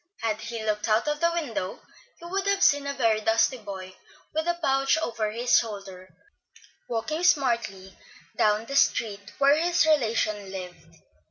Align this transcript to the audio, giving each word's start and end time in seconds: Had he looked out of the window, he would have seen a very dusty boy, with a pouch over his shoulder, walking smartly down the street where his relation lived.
Had 0.23 0.41
he 0.41 0.63
looked 0.65 0.89
out 0.89 1.07
of 1.07 1.19
the 1.19 1.31
window, 1.31 1.79
he 2.17 2.25
would 2.25 2.47
have 2.47 2.63
seen 2.63 2.87
a 2.87 2.93
very 2.95 3.21
dusty 3.21 3.57
boy, 3.59 3.95
with 4.33 4.47
a 4.47 4.55
pouch 4.59 4.97
over 4.97 5.29
his 5.29 5.59
shoulder, 5.59 6.09
walking 6.89 7.23
smartly 7.23 7.95
down 8.35 8.65
the 8.65 8.75
street 8.75 9.31
where 9.37 9.55
his 9.57 9.85
relation 9.85 10.51
lived. 10.51 10.95